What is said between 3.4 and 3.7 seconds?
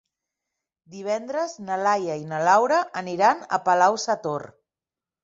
a